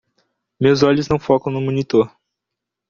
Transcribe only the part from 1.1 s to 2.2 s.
focam no monitor.